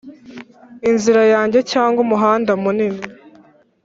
[0.89, 3.01] inzira yanjye cyangwa umuhanda munini